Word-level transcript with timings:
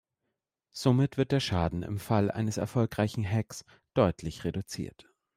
Somit 0.71 1.17
wird 1.17 1.31
der 1.31 1.39
Schaden 1.39 1.83
im 1.83 1.99
Fall 1.99 2.31
eines 2.31 2.57
erfolgreichen 2.57 3.23
Hacks 3.23 3.65
deutlich 3.93 4.43
reduziert. 4.45 5.07